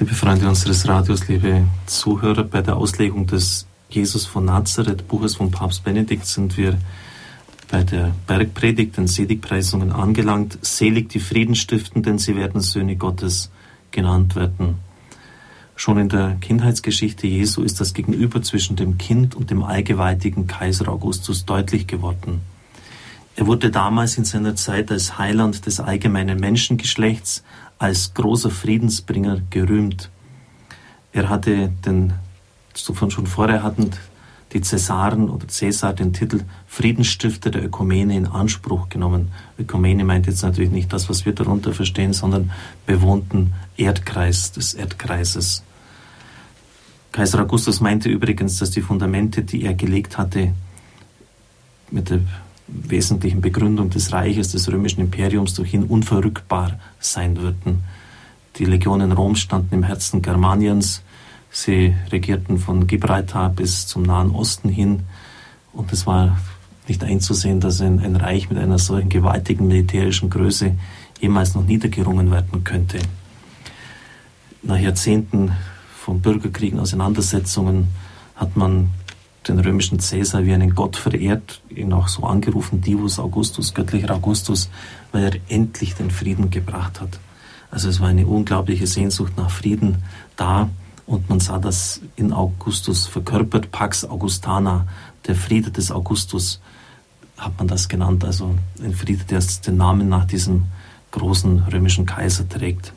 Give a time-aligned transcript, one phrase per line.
[0.00, 5.50] Liebe Freunde unseres Radios, liebe Zuhörer, bei der Auslegung des Jesus von Nazareth, Buches von
[5.50, 6.78] Papst Benedikt, sind wir
[7.68, 10.56] bei der Bergpredigt, den Seligpreisungen angelangt.
[10.62, 13.50] Selig die Friedensstiftenden, sie werden Söhne Gottes
[13.90, 14.76] genannt werden.
[15.74, 20.86] Schon in der Kindheitsgeschichte Jesu ist das Gegenüber zwischen dem Kind und dem allgewaltigen Kaiser
[20.86, 22.42] Augustus deutlich geworden.
[23.34, 27.42] Er wurde damals in seiner Zeit als Heiland des allgemeinen Menschengeschlechts,
[27.78, 30.10] als großer Friedensbringer gerühmt.
[31.12, 32.12] Er hatte den,
[32.74, 33.90] schon vorher hatten
[34.52, 39.30] die Cäsaren oder Cäsar den Titel Friedensstifter der Ökumene in Anspruch genommen.
[39.58, 42.50] Ökumene meint jetzt natürlich nicht das, was wir darunter verstehen, sondern
[42.86, 45.62] bewohnten Erdkreis des Erdkreises.
[47.12, 50.52] Kaiser Augustus meinte übrigens, dass die Fundamente, die er gelegt hatte,
[51.90, 52.20] mit der
[52.68, 57.82] wesentlichen Begründung des Reiches, des römischen Imperiums durch ihn unverrückbar sein würden.
[58.56, 61.02] Die Legionen Roms standen im Herzen Germaniens.
[61.50, 65.04] Sie regierten von Gibraltar bis zum Nahen Osten hin.
[65.72, 66.38] Und es war
[66.88, 70.72] nicht einzusehen, dass ein, ein Reich mit einer solchen gewaltigen militärischen Größe
[71.20, 72.98] jemals noch niedergerungen werden könnte.
[74.62, 75.52] Nach Jahrzehnten
[75.96, 77.88] von Bürgerkriegen, Auseinandersetzungen
[78.34, 78.90] hat man
[79.48, 84.68] den römischen Cäsar wie einen Gott verehrt, ihn auch so angerufen, Divus Augustus, göttlicher Augustus,
[85.12, 87.18] weil er endlich den Frieden gebracht hat.
[87.70, 90.02] Also es war eine unglaubliche Sehnsucht nach Frieden
[90.36, 90.70] da
[91.06, 94.86] und man sah das in Augustus verkörpert, Pax Augustana,
[95.26, 96.60] der Friede des Augustus
[97.36, 100.64] hat man das genannt, also ein Friede, der den Namen nach diesem
[101.12, 102.92] großen römischen Kaiser trägt.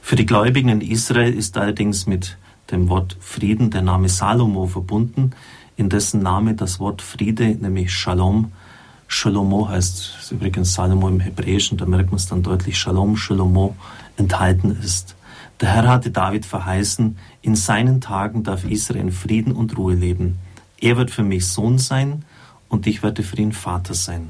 [0.00, 2.38] Für die Gläubigen in Israel ist allerdings mit
[2.70, 5.32] dem Wort Frieden der Name Salomo verbunden,
[5.76, 8.52] in dessen Name das Wort Friede, nämlich Shalom,
[9.10, 13.74] Shalomo heißt übrigens Salomo im Hebräischen, da merkt man es dann deutlich, Shalom, Shalomo
[14.18, 15.16] enthalten ist.
[15.60, 20.38] Der Herr hatte David verheißen, in seinen Tagen darf Israel in Frieden und Ruhe leben.
[20.80, 22.24] Er wird für mich Sohn sein
[22.68, 24.28] und ich werde für ihn Vater sein.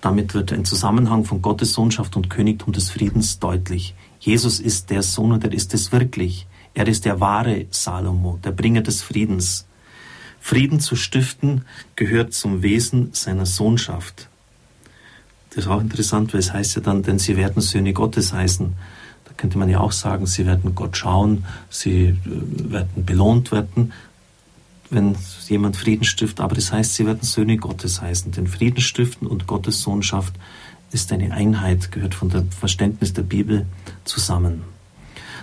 [0.00, 3.94] Damit wird ein Zusammenhang von Gottes Sohnschaft und Königtum des Friedens deutlich.
[4.20, 6.46] Jesus ist der Sohn und er ist es wirklich.
[6.76, 9.66] Er ist der wahre Salomo, der Bringer des Friedens.
[10.40, 11.64] Frieden zu stiften
[11.96, 14.28] gehört zum Wesen seiner Sohnschaft.
[15.48, 18.74] Das ist auch interessant, weil es heißt ja dann, denn sie werden Söhne Gottes heißen.
[19.24, 23.94] Da könnte man ja auch sagen, sie werden Gott schauen, sie äh, werden belohnt werden,
[24.90, 25.16] wenn
[25.48, 26.40] jemand Frieden stiftet.
[26.40, 28.32] Aber das heißt, sie werden Söhne Gottes heißen.
[28.32, 30.34] Denn Frieden stiften und Gottes Sohnschaft
[30.92, 33.64] ist eine Einheit, gehört von dem Verständnis der Bibel
[34.04, 34.75] zusammen.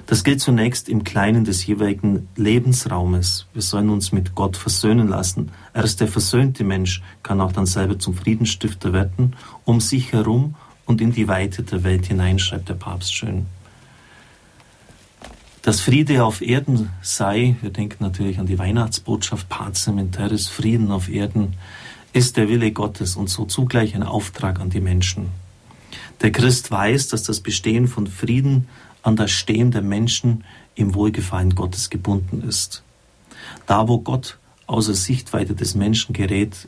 [0.05, 3.47] Das gilt zunächst im Kleinen des jeweiligen Lebensraumes.
[3.53, 5.51] Wir sollen uns mit Gott versöhnen lassen.
[5.73, 10.55] Erst der versöhnte Mensch kann auch dann selber zum Friedensstifter werden, um sich herum
[10.85, 13.45] und in die Weite der Welt hinein, schreibt der Papst schön.
[15.61, 20.91] Dass Friede auf Erden sei, wir denken natürlich an die Weihnachtsbotschaft Pacem in Terris, Frieden
[20.91, 21.53] auf Erden,
[22.11, 25.29] ist der Wille Gottes und so zugleich ein Auftrag an die Menschen.
[26.21, 28.67] Der Christ weiß, dass das Bestehen von Frieden
[29.01, 30.43] an das Stehen der Menschen
[30.75, 32.83] im Wohlgefallen Gottes gebunden ist.
[33.65, 34.37] Da, wo Gott
[34.67, 36.67] außer Sichtweite des Menschen gerät,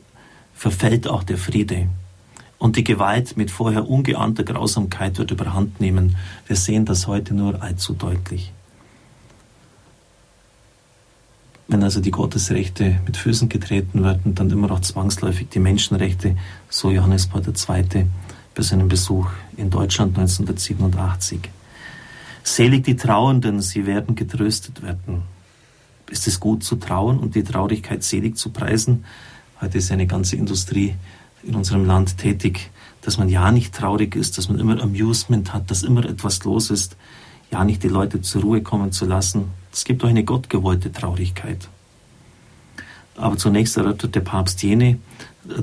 [0.54, 1.88] verfällt auch der Friede.
[2.58, 6.16] Und die Gewalt mit vorher ungeahnter Grausamkeit wird überhand nehmen.
[6.46, 8.52] Wir sehen das heute nur allzu deutlich.
[11.68, 16.36] Wenn also die Gottesrechte mit Füßen getreten werden, dann immer auch zwangsläufig die Menschenrechte,
[16.70, 18.06] so Johannes Paul II.
[18.56, 19.28] Bei seinem Besuch
[19.58, 21.50] in Deutschland 1987.
[22.42, 25.22] Selig die Trauernden, sie werden getröstet werden.
[26.10, 29.04] Ist es gut zu trauen und die Traurigkeit selig zu preisen?
[29.60, 30.94] Heute ist eine ganze Industrie
[31.42, 32.70] in unserem Land tätig,
[33.02, 36.70] dass man ja nicht traurig ist, dass man immer Amusement hat, dass immer etwas los
[36.70, 36.96] ist,
[37.50, 39.50] ja nicht die Leute zur Ruhe kommen zu lassen.
[39.70, 41.68] Es gibt auch eine gottgewollte Traurigkeit.
[43.16, 44.98] Aber zunächst erörtert der Papst jene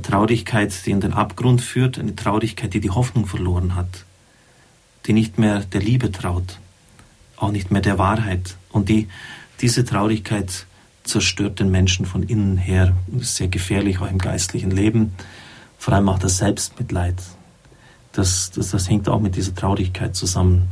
[0.02, 4.06] Traurigkeit, die in den Abgrund führt, eine Traurigkeit, die die Hoffnung verloren hat,
[5.06, 6.60] die nicht mehr der Liebe traut,
[7.38, 8.58] auch nicht mehr der Wahrheit.
[8.72, 9.08] Und die,
[9.62, 10.66] diese Traurigkeit
[11.04, 12.96] zerstört den Menschen von innen her.
[13.20, 15.14] Ist sehr gefährlich, auch im geistlichen Leben.
[15.78, 17.22] Vor allem auch das Selbstmitleid.
[18.14, 20.70] Das, das, das hängt auch mit dieser Traurigkeit zusammen.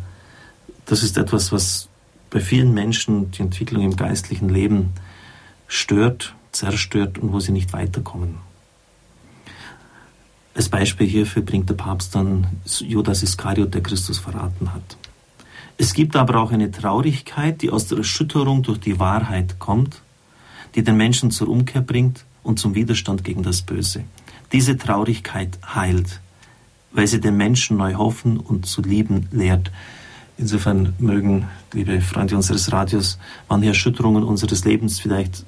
[0.85, 1.89] Das ist etwas, was
[2.29, 4.93] bei vielen Menschen die Entwicklung im geistlichen Leben
[5.67, 8.37] stört, zerstört und wo sie nicht weiterkommen.
[10.53, 12.47] Als Beispiel hierfür bringt der Papst dann
[12.79, 14.97] Judas Iskariot, der Christus verraten hat.
[15.77, 20.01] Es gibt aber auch eine Traurigkeit, die aus der Erschütterung durch die Wahrheit kommt,
[20.75, 24.03] die den Menschen zur Umkehr bringt und zum Widerstand gegen das Böse.
[24.51, 26.19] Diese Traurigkeit heilt,
[26.91, 29.71] weil sie den Menschen neu hoffen und zu lieben lehrt.
[30.37, 33.17] Insofern mögen, liebe Freunde unseres Radios,
[33.47, 35.45] manche Erschütterungen unseres Lebens vielleicht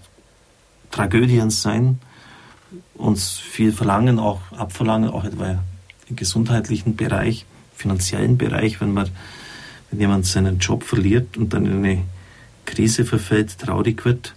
[0.93, 1.97] Tragödien sein,
[2.93, 5.63] uns viel verlangen, auch abverlangen, auch etwa
[6.07, 9.09] im gesundheitlichen Bereich, finanziellen Bereich, wenn man,
[9.89, 12.03] wenn jemand seinen Job verliert und dann in eine
[12.65, 14.35] Krise verfällt, traurig wird.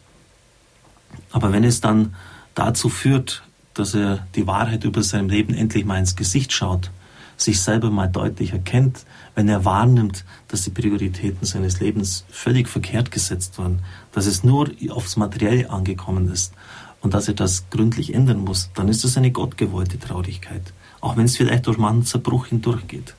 [1.31, 2.15] Aber wenn es dann
[2.55, 3.43] dazu führt,
[3.75, 6.91] dass er die Wahrheit über sein Leben endlich mal ins Gesicht schaut,
[7.37, 9.05] sich selber mal deutlich erkennt,
[9.35, 13.81] wenn er wahrnimmt, dass die Prioritäten seines Lebens völlig verkehrt gesetzt waren,
[14.13, 16.55] dass es nur aufs Materielle angekommen ist
[17.01, 21.27] und dass er das gründlich ändern muss, dann ist das eine gottgewollte Traurigkeit, auch wenn
[21.27, 23.15] es vielleicht durch manchen hindurchgeht.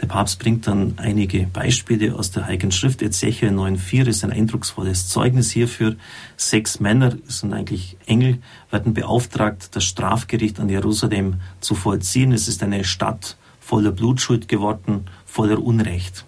[0.00, 3.00] Der Papst bringt dann einige Beispiele aus der Heiligen Schrift.
[3.00, 5.96] Ezechiel 9,4 ist ein eindrucksvolles Zeugnis hierfür.
[6.36, 8.38] Sechs Männer, sind eigentlich Engel,
[8.70, 12.32] werden beauftragt, das Strafgericht an Jerusalem zu vollziehen.
[12.32, 16.26] Es ist eine Stadt voller Blutschuld geworden, voller Unrecht.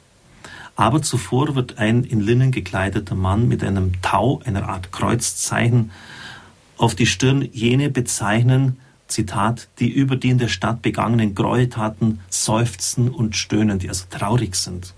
[0.75, 5.91] Aber zuvor wird ein in Linnen gekleideter Mann mit einem Tau, einer Art Kreuzzeichen,
[6.79, 13.09] auf die Stirn jene bezeichnen, Zitat, die über die in der Stadt begangenen Gräueltaten seufzen
[13.09, 14.95] und stöhnen, die also traurig sind.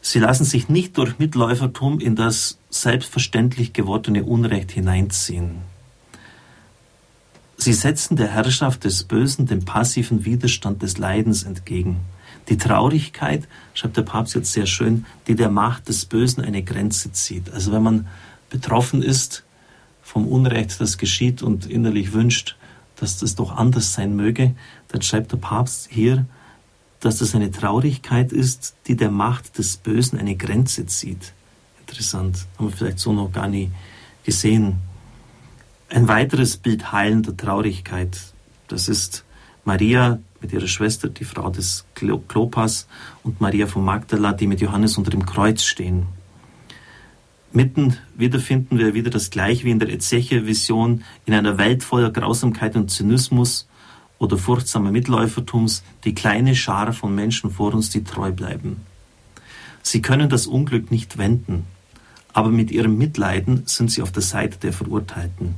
[0.00, 5.58] Sie lassen sich nicht durch Mitläufertum in das selbstverständlich gewordene Unrecht hineinziehen.
[7.56, 12.00] Sie setzen der Herrschaft des Bösen den passiven Widerstand des Leidens entgegen.
[12.48, 17.12] Die Traurigkeit, schreibt der Papst jetzt sehr schön, die der Macht des Bösen eine Grenze
[17.12, 17.52] zieht.
[17.52, 18.08] Also wenn man
[18.50, 19.44] betroffen ist
[20.12, 22.56] vom Unrecht, das geschieht und innerlich wünscht,
[22.96, 24.54] dass das doch anders sein möge,
[24.88, 26.26] dann schreibt der Papst hier,
[27.00, 31.32] dass das eine Traurigkeit ist, die der Macht des Bösen eine Grenze zieht.
[31.80, 33.70] Interessant, haben wir vielleicht so noch gar nie
[34.22, 34.76] gesehen.
[35.88, 38.20] Ein weiteres Bild heilender Traurigkeit,
[38.68, 39.24] das ist
[39.64, 42.86] Maria mit ihrer Schwester, die Frau des Klopas,
[43.22, 46.06] und Maria von Magdala, die mit Johannes unter dem Kreuz stehen.
[47.54, 52.76] Mitten wiederfinden wir wieder das Gleiche wie in der Ezechiel-Vision in einer Welt voller Grausamkeit
[52.76, 53.68] und Zynismus
[54.18, 58.78] oder furchtsamer Mitläufertums die kleine Schar von Menschen vor uns, die treu bleiben.
[59.82, 61.66] Sie können das Unglück nicht wenden,
[62.32, 65.56] aber mit ihrem Mitleiden sind sie auf der Seite der Verurteilten.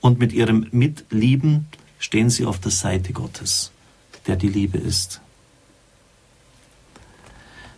[0.00, 1.66] Und mit ihrem Mitlieben
[1.98, 3.72] stehen sie auf der Seite Gottes,
[4.26, 5.20] der die Liebe ist.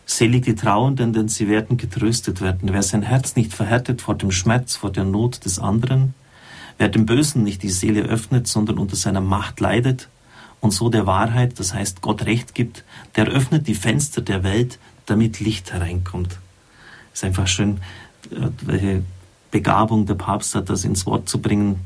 [0.06, 2.72] Selig die Trauernden, denn sie werden getröstet werden.
[2.72, 6.14] Wer sein Herz nicht verhärtet vor dem Schmerz, vor der Not des anderen,
[6.78, 10.08] wer dem Bösen nicht die Seele öffnet, sondern unter seiner Macht leidet
[10.60, 12.84] und so der Wahrheit, das heißt Gott Recht gibt,
[13.16, 16.38] der öffnet die Fenster der Welt, damit Licht hereinkommt.
[17.12, 17.78] Es ist einfach schön,
[18.30, 19.02] äh, welche
[19.50, 21.80] Begabung der Papst hat, das ins Wort zu bringen.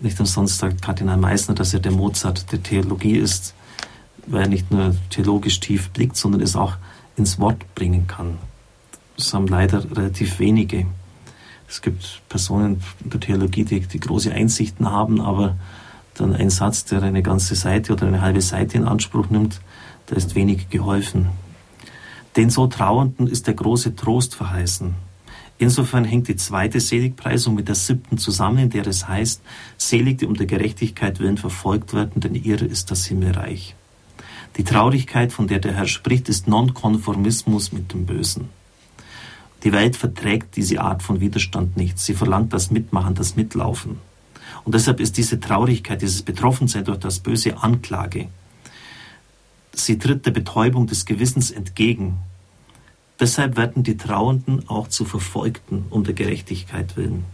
[0.00, 3.54] Nicht umsonst sagt Kardinal Meissner, dass er der Mozart der Theologie ist,
[4.26, 6.76] weil er nicht nur theologisch tief blickt, sondern es auch
[7.18, 8.38] ins Wort bringen kann.
[9.16, 10.86] Das haben leider relativ wenige.
[11.68, 15.56] Es gibt Personen in der Theologie, die, die große Einsichten haben, aber
[16.14, 19.60] dann ein Satz, der eine ganze Seite oder eine halbe Seite in Anspruch nimmt,
[20.06, 21.28] da ist wenig geholfen.
[22.36, 24.94] Den so Trauernden ist der große Trost verheißen.
[25.58, 29.42] Insofern hängt die zweite Seligpreisung mit der siebten zusammen, in der es heißt,
[29.76, 33.74] selig, die um der Gerechtigkeit willen verfolgt werden, denn ihre ist das Himmelreich.
[34.56, 38.48] Die Traurigkeit, von der der Herr spricht, ist Nonkonformismus mit dem Bösen.
[39.64, 41.98] Die Welt verträgt diese Art von Widerstand nicht.
[41.98, 43.98] Sie verlangt das Mitmachen, das Mitlaufen.
[44.64, 48.28] Und deshalb ist diese Traurigkeit, dieses Betroffensein durch das Böse Anklage.
[49.72, 52.18] Sie tritt der Betäubung des Gewissens entgegen.
[53.20, 57.24] Deshalb werden die Trauernden auch zu Verfolgten um der Gerechtigkeit willen.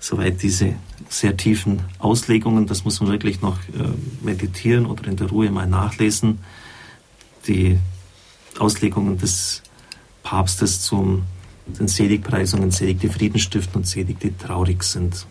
[0.00, 0.74] Soweit diese
[1.08, 5.66] sehr tiefen Auslegungen, das muss man wirklich noch äh, meditieren oder in der Ruhe mal
[5.66, 6.38] nachlesen.
[7.46, 7.78] Die
[8.58, 9.62] Auslegungen des
[10.22, 11.24] Papstes zum
[11.66, 15.26] den Seligpreisungen, selig die Frieden stiften und selig die traurig sind.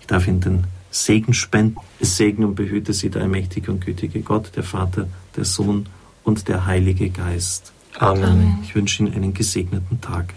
[0.00, 1.78] Ich darf Ihnen den Segen spenden.
[1.98, 5.86] Es segne und behüte Sie der allmächtige und gütige Gott, der Vater, der Sohn
[6.22, 7.72] und der Heilige Geist.
[7.98, 8.58] Amen.
[8.62, 10.34] Ich wünsche Ihnen einen gesegneten Tag.